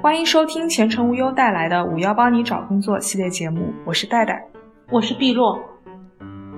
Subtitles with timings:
[0.00, 4.40] 欢迎收听前程无忧带来的“五幺帮你找工作”系列节目，我是戴戴，
[4.92, 5.58] 我是碧落。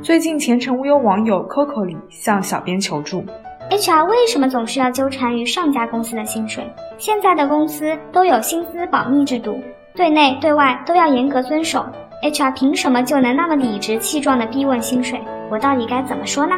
[0.03, 3.25] 最近前程无忧网友 Coco 里向小编求助
[3.71, 6.71] ：HR 为什么总是要纠缠于上家公司的薪水？
[6.99, 9.59] 现在的公司都有薪资保密制度，
[9.95, 11.87] 对内对外都要严格遵守。
[12.23, 15.19] HR 凭什么就能那么理直气壮地逼问薪水？
[15.51, 16.55] 我到底该怎么说呢？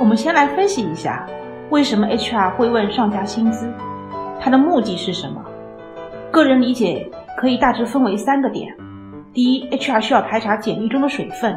[0.00, 1.26] 我们先来分析一下，
[1.68, 3.70] 为什么 HR 会问上家薪资？
[4.40, 5.44] 他的目的是什么？
[6.32, 8.74] 个人理解可以大致分为三个点：
[9.34, 11.54] 第一，HR 需要排查简历中的水分，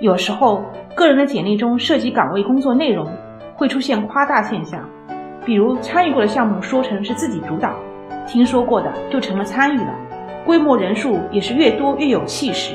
[0.00, 3.06] 有时候个人的简历中涉及岗位工作内容，
[3.54, 4.82] 会出现夸大现象，
[5.44, 7.74] 比如参与过的项目说成是自己主导，
[8.26, 9.94] 听说过的就成了参与了，
[10.46, 12.74] 规模人数也是越多越有气势。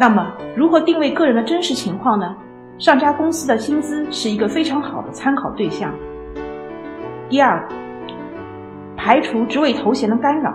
[0.00, 2.34] 那么，如何定位个人的真实情况呢？
[2.76, 5.94] 上家公司的薪资是一个非常好的参考对象。
[7.28, 7.64] 第二。
[9.02, 10.52] 排除职位头衔的干扰，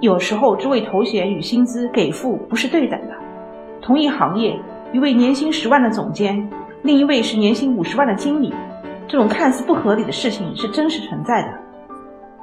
[0.00, 3.14] 有时候职位头衔与薪资给付不是对等的。
[3.80, 4.54] 同一行业，
[4.92, 6.46] 一位年薪十万的总监，
[6.82, 8.52] 另一位是年薪五十万的经理，
[9.08, 11.48] 这种看似不合理的事情是真实存在的。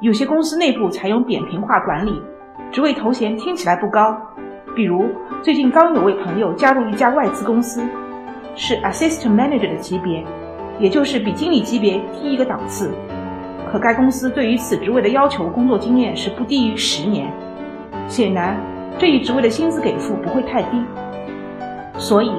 [0.02, 2.20] 有些公司内部采用扁平化管理，
[2.72, 4.18] 职位头衔听起来不高。
[4.76, 5.06] 比如
[5.44, 7.84] 最近刚有位朋友加入一家外资公司，
[8.56, 10.26] 是 assistant manager 的级别，
[10.80, 12.90] 也就是比经理级别低一个档次。
[13.72, 17.32] 可该公司对于此职位的要求工作经验是不低于十年，
[18.08, 18.58] 显然
[18.98, 20.84] 这一职位的薪资给付不会太低。
[21.98, 22.32] 所以，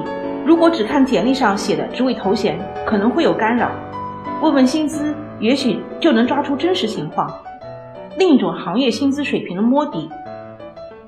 [0.45, 3.71] 如果只看简历上写的职位头衔，可能会有干扰。
[4.41, 7.29] 问问薪资，也许就能抓出真实情况。
[8.17, 10.09] 另一种行业薪资水平的摸底，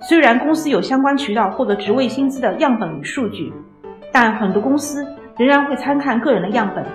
[0.02, 3.52] 虽然公司有相关渠道获得职位薪资的样本与数据，
[4.12, 5.06] 但很多公司
[5.38, 6.86] 仍然会参看个人的样本。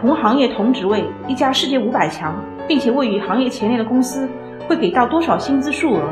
[0.00, 2.32] 同行业同职位，一家世界五百强
[2.68, 4.28] 并且位于行业前列的公司
[4.68, 6.02] 会给到多少薪资数额，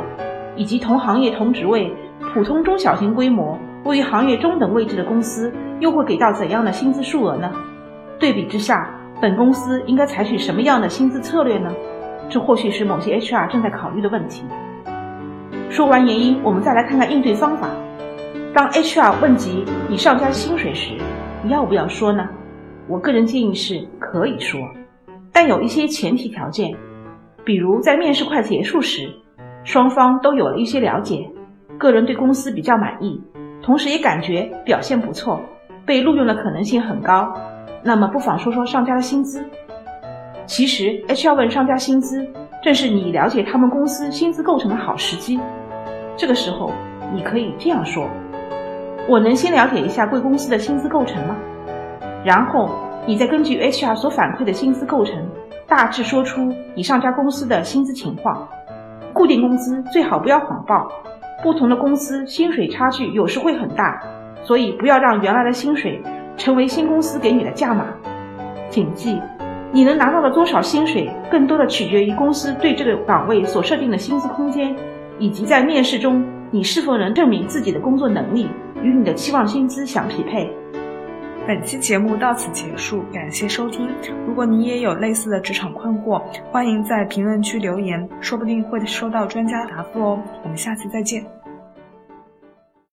[0.56, 1.92] 以及同行业同职位、
[2.34, 7.48] 普通中小型规模位于行业中等位置的公司又会给到怎样的薪资数额呢？
[8.18, 8.90] 对比之下，
[9.20, 11.70] 本公司应该采取什么样的薪资策略呢？
[12.28, 14.42] 这或许是某些 HR 正在考虑的问题。
[15.70, 17.68] 说完原因，我们再来看看应对方法。
[18.52, 20.94] 当 HR 问及你上家薪水时，
[21.44, 22.28] 你要不要说呢？
[22.88, 24.60] 我个人建议是可以说，
[25.32, 26.72] 但有一些前提条件，
[27.44, 29.12] 比如在面试快结束时，
[29.64, 31.28] 双方都有了一些了解，
[31.76, 33.20] 个人对公司比较满意，
[33.60, 35.40] 同时也感觉表现不错，
[35.84, 37.32] 被录用的可能性很高，
[37.82, 39.44] 那么不妨说说上家的薪资。
[40.46, 42.24] 其实 HR 问上家薪资，
[42.62, 45.40] 正是你了解他们公司薪资构成的好时机。
[46.16, 46.70] 这个时候，
[47.12, 48.08] 你可以这样说：
[49.08, 51.36] 我能先了解一下贵公司的薪资构成吗？
[52.26, 52.68] 然后
[53.06, 55.14] 你再根据 HR 所反馈的薪资构成，
[55.68, 58.48] 大致说出你上家公司的薪资情况。
[59.12, 60.90] 固定工资最好不要谎报，
[61.40, 64.02] 不同的公司薪水差距有时会很大，
[64.42, 66.02] 所以不要让原来的薪水
[66.36, 67.86] 成为新公司给你的价码。
[68.70, 69.22] 谨记，
[69.70, 74.74] 你能拿到的多少薪水，更多的取决于公司对这个岗位所设定的薪资空间，
[75.20, 78.48] 以及在面试中你是否能证明自己的工作能力
[78.82, 80.50] 与你的期望薪资相匹配。
[81.46, 83.88] 本期节目到此结束，感谢收听。
[84.26, 86.20] 如果你也有类似的职场困惑，
[86.50, 90.20] 欢迎在评论区留言，说不定会收到专家答复哦。
[90.42, 91.24] 我们下次再见。